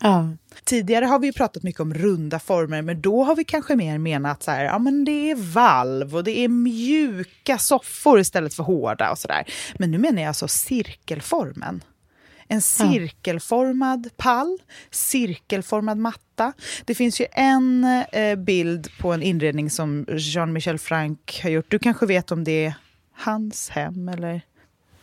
[0.00, 0.28] Ja.
[0.64, 4.42] Tidigare har vi pratat mycket om runda former, men då har vi kanske mer menat
[4.42, 9.10] så här, ja men det är valv och det är mjuka soffor istället för hårda
[9.10, 9.44] och sådär.
[9.78, 11.82] Men nu menar jag alltså cirkelformen.
[12.48, 14.58] En cirkelformad pall,
[14.90, 16.52] cirkelformad matta.
[16.84, 21.66] Det finns ju en eh, bild på en inredning som Jean-Michel Frank har gjort.
[21.68, 22.74] Du kanske vet om det är
[23.12, 24.40] hans hem eller?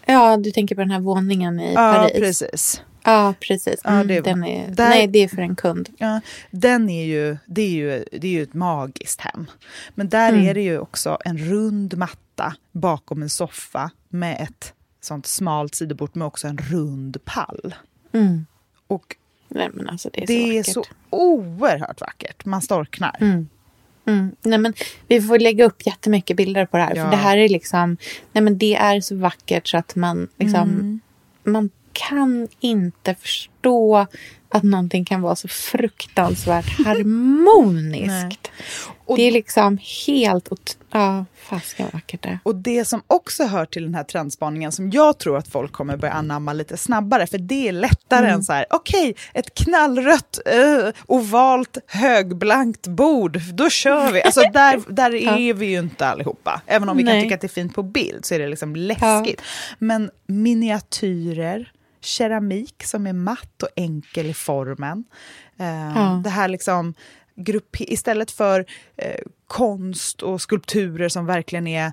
[0.05, 2.11] Ja, du tänker på den här våningen i ja, Paris.
[2.13, 2.81] Ja, precis.
[3.03, 3.85] Ja, precis.
[3.85, 5.89] Mm, ja, det, den är, där, nej, det är för en kund.
[5.97, 9.45] Ja, den är ju, det, är ju, det är ju ett magiskt hem.
[9.95, 10.47] Men där mm.
[10.47, 16.15] är det ju också en rund matta bakom en soffa med ett sånt smalt sidobord
[16.15, 17.75] med också en rund pall.
[18.11, 18.45] Mm.
[18.87, 19.15] Och
[19.47, 22.45] nej, alltså, det är, det så, är så oerhört vackert.
[22.45, 23.17] Man storknar.
[23.19, 23.49] Mm.
[24.05, 24.35] Mm.
[24.41, 24.73] Nej, men
[25.07, 26.95] vi får lägga upp jättemycket bilder på det här.
[26.95, 27.03] Ja.
[27.03, 27.97] För det här är liksom,
[28.31, 30.99] nej, men det är så vackert så att man, liksom, mm.
[31.43, 33.52] man kan inte förstå
[34.53, 38.51] att någonting kan vara så fruktansvärt harmoniskt.
[39.05, 40.77] Och, det är liksom helt...
[40.91, 45.17] Ja, fasiken vackert det Och det som också hör till den här trendspaningen som jag
[45.17, 48.33] tror att folk kommer börja anamma lite snabbare, för det är lättare mm.
[48.33, 54.21] än så här, okej, okay, ett knallrött, uh, ovalt, högblankt bord, då kör vi.
[54.23, 55.37] Alltså där, där ja.
[55.37, 56.61] är vi ju inte allihopa.
[56.65, 57.13] Även om vi Nej.
[57.13, 59.41] kan tycka att det är fint på bild så är det liksom läskigt.
[59.41, 59.75] Ja.
[59.79, 61.71] Men miniatyrer,
[62.05, 65.03] keramik som är matt och enkel i formen.
[65.59, 66.21] Uh, ja.
[66.23, 66.93] Det här liksom,
[67.35, 71.91] grupp, istället för eh, konst och skulpturer som verkligen är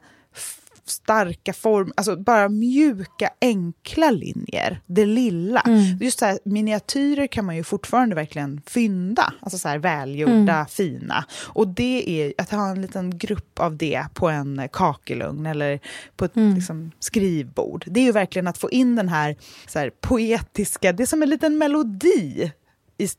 [0.90, 4.81] starka former, alltså bara mjuka, enkla linjer.
[4.87, 5.61] Det lilla.
[5.61, 5.98] Mm.
[6.00, 9.33] Just så här, miniatyrer kan man ju fortfarande verkligen fynda.
[9.40, 10.66] Alltså så här välgjorda, mm.
[10.66, 11.24] fina.
[11.46, 15.81] Och det är att ha en liten grupp av det på en kakelugn eller
[16.16, 16.55] på ett mm.
[16.55, 17.85] liksom, skrivbord.
[17.87, 19.37] Det är ju verkligen att få in den här,
[19.68, 22.53] så här poetiska, det är som en liten melodi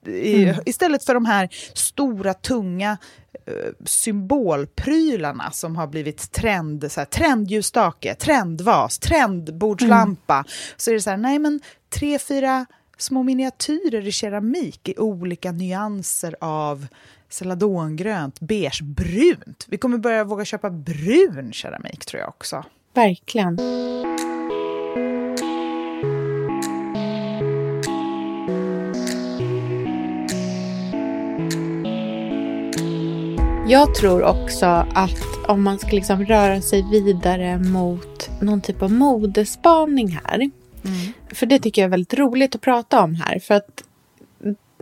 [0.07, 0.55] Mm.
[0.65, 2.97] Istället för de här stora, tunga
[3.85, 10.33] symbolprylarna som har blivit trend, så här, trendljusstake, trendvas, trendbordslampa.
[10.33, 10.45] Mm.
[10.77, 12.65] Så är det så här, nej men tre, fyra
[12.97, 16.87] små miniatyrer i keramik i olika nyanser av
[17.29, 19.65] celadongrönt, beige, brunt.
[19.67, 22.63] Vi kommer börja våga köpa brun keramik tror jag också.
[22.93, 23.59] Verkligen.
[33.71, 38.91] Jag tror också att om man ska liksom röra sig vidare mot någon typ av
[38.91, 40.35] modespaning här.
[40.35, 41.13] Mm.
[41.33, 43.39] För det tycker jag är väldigt roligt att prata om här.
[43.39, 43.83] För att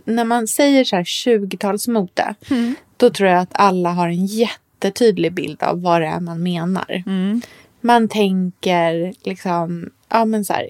[0.04, 2.34] när man säger så här 20-talsmode.
[2.50, 2.74] Mm.
[2.96, 7.02] Då tror jag att alla har en jättetydlig bild av vad det är man menar.
[7.06, 7.42] Mm.
[7.80, 10.66] Man tänker liksom, ja men så här,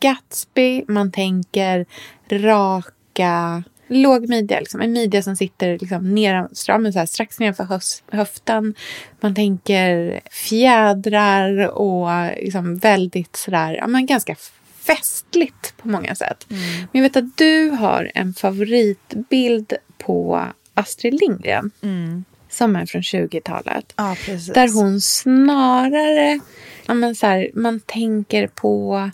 [0.00, 1.86] Gatsby, man tänker
[2.30, 4.80] raka låg midja, liksom.
[4.80, 7.80] en midja som sitter liksom ner, så här, strax nedanför
[8.16, 8.74] höften.
[9.20, 14.36] Man tänker fjädrar och liksom väldigt sådär, ja, men ganska
[14.80, 16.46] festligt på många sätt.
[16.50, 16.62] Mm.
[16.62, 21.70] Men jag vet att du har en favoritbild på Astrid Lindgren.
[21.82, 22.24] Mm.
[22.48, 23.92] Som är från 20-talet.
[23.96, 24.16] Ja,
[24.54, 26.40] där hon snarare,
[26.86, 29.10] ja, men så här, man tänker på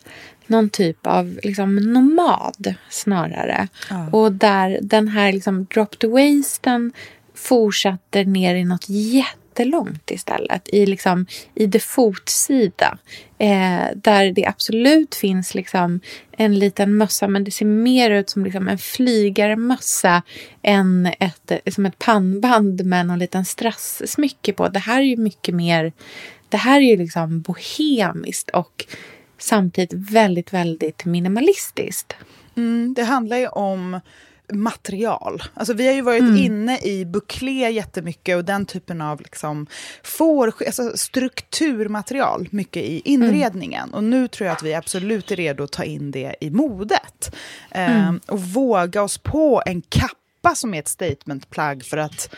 [0.46, 3.68] någon typ av liksom, nomad snarare.
[3.90, 4.08] Ja.
[4.10, 6.92] Och där den här liksom, dropped waisten
[7.34, 10.68] fortsätter ner i något jättelångt istället.
[10.68, 12.98] I, liksom, i det fotsida.
[13.38, 16.00] Eh, där det absolut finns liksom,
[16.36, 20.22] en liten mössa men det ser mer ut som liksom, en flygarmössa
[20.62, 24.68] än ett, som ett pannband med någon liten strassmycke på.
[24.68, 25.92] Det här är ju mycket mer...
[26.48, 28.86] Det här är ju liksom bohemiskt och
[29.38, 32.16] samtidigt väldigt, väldigt minimalistiskt.
[32.56, 34.00] Mm, det handlar ju om
[34.52, 35.42] material.
[35.54, 36.36] Alltså vi har ju varit mm.
[36.36, 39.66] inne i buklé jättemycket och den typen av liksom
[40.02, 43.82] får, alltså strukturmaterial mycket i inredningen.
[43.82, 43.94] Mm.
[43.94, 47.36] Och nu tror jag att vi absolut är redo att ta in det i modet.
[47.70, 47.92] Mm.
[47.92, 52.34] Ehm, och våga oss på en kappa som är ett statementplagg för att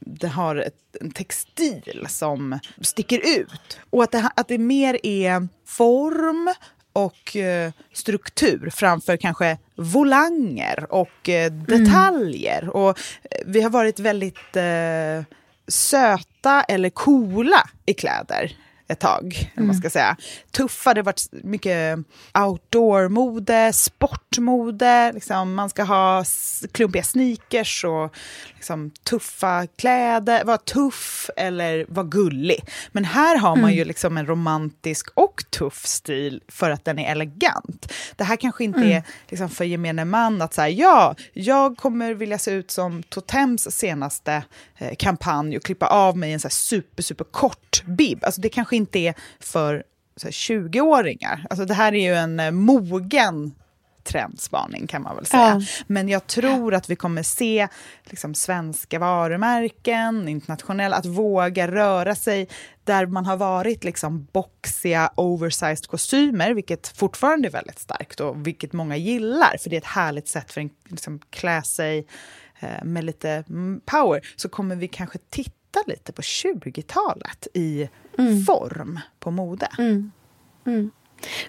[0.00, 3.80] det har ett, en textil som sticker ut.
[3.90, 6.54] Och att det, att det mer är form
[6.92, 12.62] och eh, struktur framför kanske volanger och eh, detaljer.
[12.62, 12.74] Mm.
[12.74, 15.36] Och eh, vi har varit väldigt eh,
[15.68, 18.52] söta eller coola i kläder
[18.88, 19.52] ett tag.
[19.56, 19.66] Mm.
[19.66, 20.16] Man ska säga.
[20.50, 21.98] Tuffa, det har varit mycket
[22.38, 25.12] outdoor-mode, sportmode.
[25.12, 26.24] Liksom, man ska ha
[26.72, 28.14] klumpiga sneakers och
[28.54, 30.44] liksom, tuffa kläder.
[30.44, 32.64] Vara tuff eller vara gullig.
[32.92, 33.76] Men här har man mm.
[33.76, 37.92] ju liksom en romantisk och tuff stil för att den är elegant.
[38.16, 38.90] Det här kanske inte mm.
[38.90, 43.70] är liksom, för gemene man att säga ja, jag kommer vilja se ut som Totems
[43.70, 44.44] senaste
[44.78, 48.24] eh, kampanj och klippa av mig en så super, super kort bib.
[48.24, 49.84] Alltså, det kanske inte är för
[50.16, 51.46] 20-åringar.
[51.50, 53.54] Alltså, det här är ju en eh, mogen
[54.04, 55.42] trendspaning kan man väl säga.
[55.42, 55.60] Ja.
[55.86, 57.68] Men jag tror att vi kommer se
[58.04, 62.48] liksom, svenska varumärken, internationella, att våga röra sig
[62.84, 68.72] där man har varit liksom, boxiga, oversized kostymer, vilket fortfarande är väldigt starkt och vilket
[68.72, 72.06] många gillar, för det är ett härligt sätt för en liksom, klä sig
[72.60, 78.44] eh, med lite mm, power, så kommer vi kanske titta lite på 20-talet i mm.
[78.44, 79.68] form på mode.
[79.78, 80.12] Mm.
[80.66, 80.90] Mm.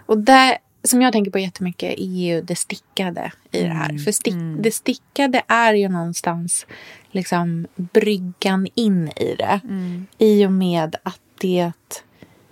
[0.05, 3.89] Och där, som jag tänker på jättemycket är ju det stickade i det här.
[3.89, 4.03] Mm.
[4.03, 4.61] För stick, mm.
[4.61, 6.65] det stickade är ju någonstans
[7.11, 9.61] liksom bryggan in i det.
[9.63, 10.07] Mm.
[10.17, 11.71] I och med att det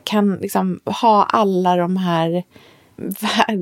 [0.03, 2.43] kan liksom ha alla de här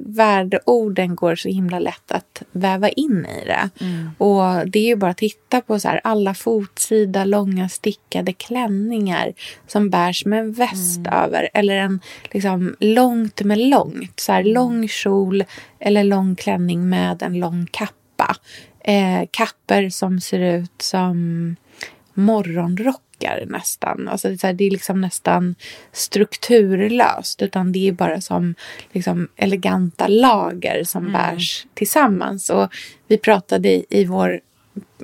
[0.06, 3.70] värdeorden går så himla lätt att väva in i det.
[3.86, 4.10] Mm.
[4.18, 9.34] Och det är ju bara att titta på så här, alla fotsida långa stickade klänningar
[9.68, 11.14] som bärs med en väst mm.
[11.14, 12.00] över eller en
[12.32, 14.20] liksom långt med långt.
[14.20, 15.44] Så här, lång kjol
[15.80, 18.36] eller lång klänning med en lång kappa.
[18.84, 21.56] Eh, kapper som ser ut som
[22.14, 24.08] morgonrock lager nästan.
[24.08, 25.56] Alltså det, är, här, det är liksom nästan
[25.92, 28.56] strukturlöst utan det är bara som
[28.92, 31.14] liksom eleganta lager som mm.
[31.14, 32.50] bärs tillsammans.
[32.50, 32.74] Och
[33.08, 34.40] vi pratade i, vår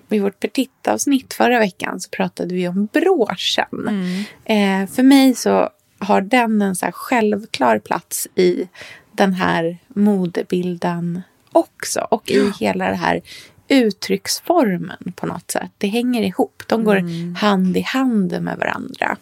[0.10, 3.88] i vårt petitavsnitt förra veckan så pratade vi om broschen.
[3.88, 4.24] Mm.
[4.46, 8.68] Eh, för mig så har den en så självklar plats i
[9.12, 12.08] den här modebilden också.
[12.12, 13.22] Och i hela det här
[13.68, 15.72] uttrycksformen på något sätt.
[15.78, 16.64] Det hänger ihop.
[16.68, 17.36] De går mm.
[17.36, 19.18] hand i hand med varandra.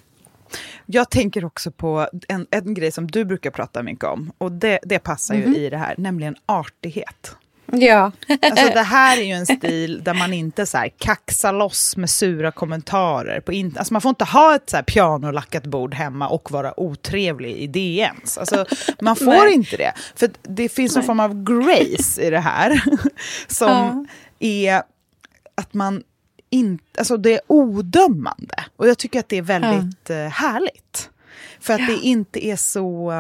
[0.86, 4.80] Jag tänker också på en, en grej som du brukar prata mycket om, och det,
[4.84, 5.54] det passar mm.
[5.54, 7.36] ju i det här, nämligen artighet.
[7.72, 8.12] Ja.
[8.42, 12.10] alltså det här är ju en stil där man inte så här kaxar loss med
[12.10, 13.40] sura kommentarer.
[13.40, 16.80] På in alltså man får inte ha ett så här pianolackat bord hemma och vara
[16.80, 18.38] otrevlig i DMs.
[18.38, 18.66] Alltså
[19.02, 19.94] man får inte det.
[20.16, 21.02] För det finns Nej.
[21.02, 22.84] en form av grace i det här.
[23.48, 24.06] som ja
[24.40, 24.84] är
[25.56, 26.04] att man
[26.50, 28.66] inte, alltså det är odömande.
[28.76, 30.10] Och jag tycker att det är väldigt.
[30.10, 31.10] Eh, härligt.
[31.60, 31.88] För att ja.
[31.88, 33.14] det inte är så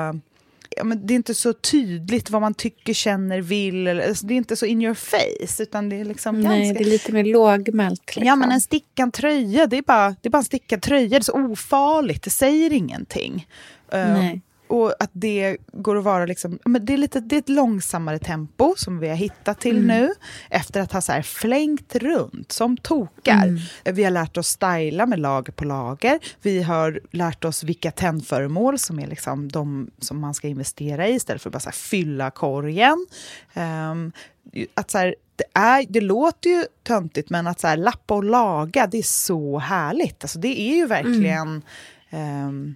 [0.75, 3.87] ja, men det är inte så tydligt vad man tycker, känner, vill.
[3.87, 5.63] Alltså, det är inte så in your face.
[5.63, 6.83] Utan det är liksom Nej, ganska...
[6.83, 8.05] det är lite mer lågmält.
[8.07, 8.23] Liksom.
[8.23, 11.09] Ja, men en stickad tröja, det är, bara, det är bara en stickad tröja.
[11.09, 13.47] Det är så ofarligt, det säger ingenting.
[13.93, 14.41] Uh, Nej.
[14.67, 18.19] Och att det går att vara liksom, men det, är lite, det är ett långsammare
[18.19, 19.87] tempo som vi har hittat till Mm.
[19.87, 20.13] nu.
[20.49, 23.47] Efter att ha så här flängt runt som tokar.
[23.47, 23.59] Mm.
[23.83, 26.19] Vi har lärt oss styla med lager på lager.
[26.41, 31.13] Vi har lärt oss vilka tändföremål som är liksom de som man ska investera i
[31.15, 33.07] istället för att bara så fylla korgen.
[33.53, 34.11] Ehm,
[34.73, 38.23] att så här, det, är, det låter ju töntigt, men att så här, lappa och
[38.23, 40.23] laga, det är så härligt.
[40.23, 41.61] Alltså, det är ju verkligen...
[42.09, 42.75] ehm,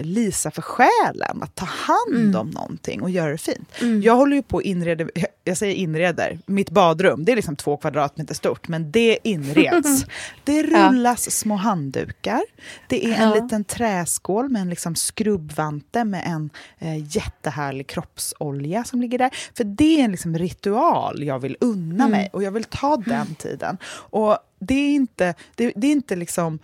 [0.00, 3.68] Lisa för själen, att ta hand om någonting och göra det fint.
[4.02, 5.04] Jag håller ju på att inreda,
[5.44, 10.06] jag säger inreder, mitt badrum, det är liksom två kvadratmeter stort, men det inreds.
[10.44, 12.42] Det rullas små handdukar,
[12.88, 13.34] det är en Ja.
[13.42, 19.30] liten träskål med en liksom skrubbvante med en eh, jättehärlig kroppsolja som ligger där.
[19.56, 23.34] För det är en liksom ritual jag vill unna mig och jag vill ta den
[23.34, 23.78] tiden.
[24.10, 26.58] Och det är inte, det, det är inte liksom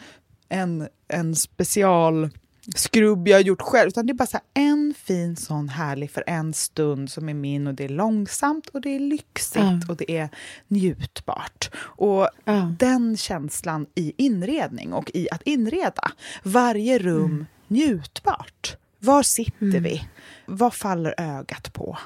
[0.48, 2.30] en, en special
[2.76, 6.24] skrubb jag har gjort själv, utan det är bara så en fin sån härlig för
[6.26, 9.80] en stund som är min och det är långsamt och det är lyxigt Ja.
[9.88, 10.28] och det är
[10.68, 11.70] njutbart.
[11.78, 12.74] Och Ja.
[12.78, 16.10] den känslan i inredning och i att inreda,
[16.42, 18.76] varje rum njutbart.
[19.00, 20.08] Var sitter vi?
[20.46, 21.98] Vad faller ögat på?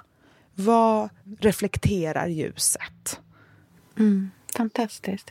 [0.55, 1.09] Vad
[1.41, 3.21] reflekterar ljuset?
[3.99, 4.31] Mm.
[4.57, 5.31] Fantastiskt.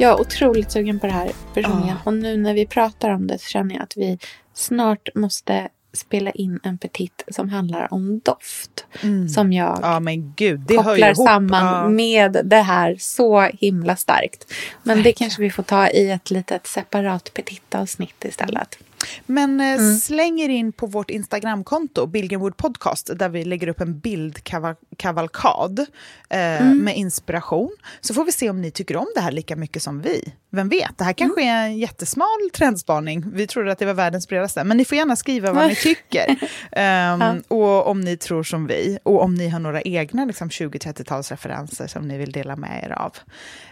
[0.00, 1.88] Jag är otroligt sugen på det här personligen.
[1.88, 1.96] Ja.
[2.04, 4.18] Och nu när vi pratar om det så känner jag att vi
[4.54, 8.86] snart måste spela in en petit som handlar om doft.
[9.34, 11.88] Som jag Ja men gud, kopplar samman Ja.
[11.88, 14.52] med det här så himla starkt.
[14.82, 18.78] Men det kanske vi får ta i ett litet separat petit-avsnitt istället.
[19.26, 19.96] Men eh, Mm.
[19.96, 25.78] släng er in på vårt Instagramkonto, Billgrenwood Podcast, där vi lägger upp en bildkavalkad
[26.30, 26.78] eh, Mm.
[26.78, 27.70] med inspiration.
[28.00, 30.32] Så får vi se om ni tycker om det här lika mycket som vi.
[30.52, 31.54] Vem vet, det här kanske Mm.
[31.56, 33.24] är en jättesmal trendspaning.
[33.34, 34.64] Vi trodde att det var världens bredaste.
[34.64, 36.36] Men ni får gärna skriva vad ni tycker.
[36.72, 38.98] Ehm, Och om ni tror som vi.
[39.02, 43.16] Och om ni har några egna liksom, 20-30-talsreferenser som ni vill dela med er av.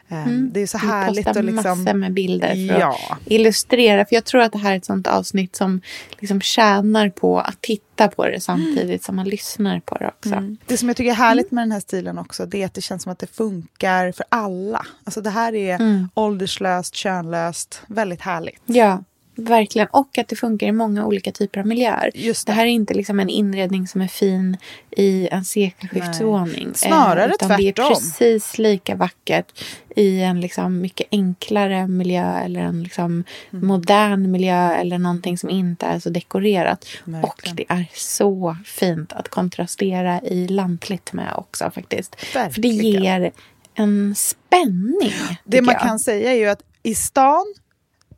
[0.09, 0.89] Ehm, Det är så Mm.
[0.89, 1.85] Vi härligt postar att liksom...
[1.85, 2.99] massor med bilder för Ja.
[3.11, 4.05] att illustrera.
[4.05, 5.81] För jag tror att det här är ett sånt avsnitt som
[6.19, 10.57] liksom tjänar på att titta på det samtidigt som man lyssnar på det också.
[10.66, 12.81] Det som jag tycker är härligt med den här stilen också, det är att det
[12.81, 14.87] känns som att det funkar för alla.
[15.05, 16.09] Alltså det här är Mm.
[16.14, 18.62] ålderslöst, könlöst, väldigt härligt.
[18.66, 19.03] Ja,
[19.39, 19.89] verkligen.
[19.91, 22.11] Och att det funkar i många olika typer av miljöer.
[22.14, 22.53] Just det.
[22.53, 22.57] det.
[22.57, 24.57] här är inte liksom en inredning som är fin
[24.91, 26.74] i en sekelskiftsvåning.
[26.74, 27.89] Snarare eh, utan det är tvärtom.
[27.95, 29.64] precis lika vackert
[29.97, 33.66] i en liksom mycket enklare miljö eller en liksom Mm.
[33.66, 36.86] modern miljö eller någonting som inte är så dekorerat.
[37.05, 37.24] Verkligen.
[37.24, 42.20] Och det är så fint att kontrastera i lantligt med också faktiskt.
[42.20, 43.03] För det Verkligen.
[43.03, 43.30] ger
[43.74, 45.12] en spänning.
[45.45, 45.82] Det man jag.
[45.82, 47.55] kan säga är ju att i stan,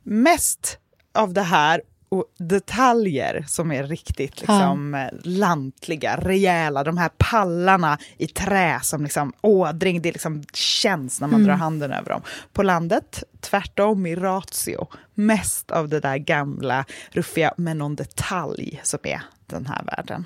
[0.03, 0.77] mest
[1.13, 1.81] av det här
[2.11, 6.83] och detaljer som är riktigt liksom, eh, lantliga, rejäla.
[6.83, 11.91] De här pallarna i trä som liksom ådring, det liksom känns när man drar handen
[11.91, 12.21] över dem.
[12.53, 18.99] På landet, tvärtom i ratio, mest av det där gamla, ruffiga, med någon detalj som
[19.03, 20.25] är den här världen.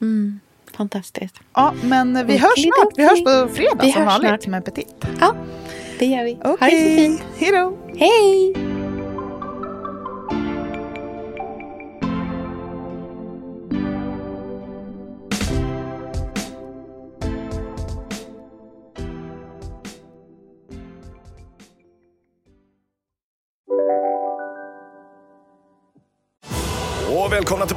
[0.00, 0.40] Mm,
[0.76, 1.40] fantastiskt.
[1.54, 2.92] Ja, men vi hörs snart.
[2.96, 5.04] Vi hörs på fredag Vi som vanligt med Petit.
[5.20, 5.34] Ja,
[5.98, 6.34] det gör vi.
[6.34, 7.22] Ha det så fint.
[7.38, 7.78] hej då!
[7.96, 8.71] Hej!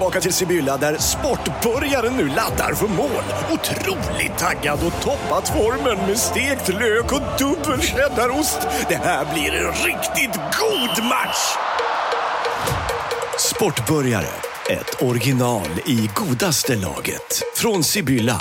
[0.05, 3.23] Tillbaka till Sibylla där sportbörjaren nu laddar för mål.
[3.51, 8.67] Otroligt taggad och toppat formen med stekt lök och dubbel cheddarost.
[8.89, 11.55] Det här blir en riktigt god match!
[13.39, 14.27] Sportbörjare,
[14.69, 17.41] ett original i godaste laget.
[17.55, 18.39] Från Sibylla.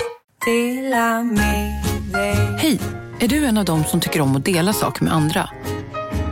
[2.59, 2.79] Hej!
[3.19, 5.49] Är du en av dem som tycker om att dela saker med andra?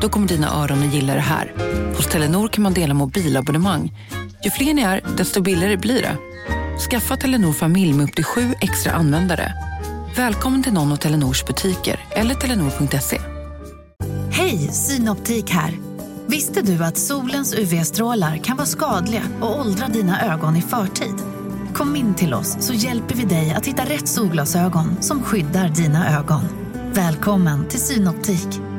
[0.01, 1.53] Då kommer dina öron att gilla det här.
[1.95, 3.91] Hos Telenor kan man dela mobilabonnemang.
[4.44, 6.18] Ju fler ni är, desto billigare blir det.
[6.89, 9.54] Skaffa Telenor familj med upp till sju extra användare.
[10.16, 13.22] Välkommen till någon av Telenors butiker eller telenor.se.
[14.32, 15.78] Hej, Synoptik här.
[16.28, 21.16] Visste du att solens UV-strålar kan vara skadliga och åldra dina ögon i förtid?
[21.74, 26.20] Kom in till oss så hjälper vi dig att hitta rätt solglasögon som skyddar dina
[26.20, 26.44] ögon.
[26.94, 28.72] Välkommen till Synoptik.